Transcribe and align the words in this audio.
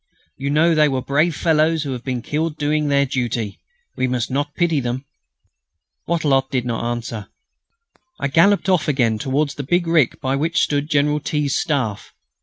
You 0.35 0.49
know, 0.49 0.73
they 0.73 0.87
were 0.89 1.03
brave 1.03 1.35
fellows 1.35 1.83
who 1.83 1.91
have 1.91 2.03
been 2.03 2.23
killed 2.23 2.57
doing 2.57 2.87
their 2.87 3.05
duty. 3.05 3.59
We 3.95 4.07
must 4.07 4.31
not 4.31 4.55
pity 4.55 4.79
them...." 4.79 5.05
Wattrelot 6.07 6.49
did 6.49 6.65
not 6.65 6.83
answer. 6.83 7.27
I 8.19 8.27
galloped 8.27 8.67
off 8.67 8.87
again 8.87 9.19
towards 9.19 9.53
the 9.53 9.63
big 9.63 9.85
rick 9.85 10.19
by 10.19 10.35
which 10.37 10.57
stood 10.63 10.89
General 10.89 11.19
T.'s 11.19 11.55
Staff. 11.55 12.15